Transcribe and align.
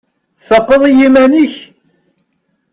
Tfaqeḍ 0.39 0.83
i 0.89 0.91
yiman-ik? 0.99 1.55